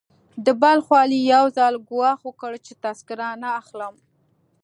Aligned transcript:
د 0.45 0.47
بلخ 0.61 0.85
والي 0.93 1.19
يو 1.33 1.45
ځل 1.57 1.73
ګواښ 1.89 2.19
وکړ 2.25 2.51
چې 2.65 2.73
تذکره 2.83 3.29
نه 3.41 3.49
اخلم. 3.61 3.95